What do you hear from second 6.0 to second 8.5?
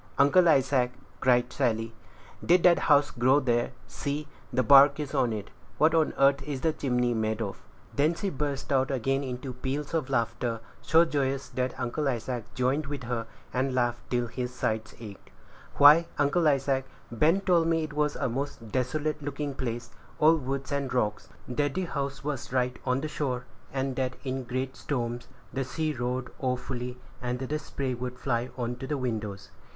earth is the chimney made of?" Then she